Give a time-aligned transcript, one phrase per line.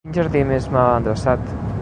[0.05, 1.47] Quin jardí més mal endreçat.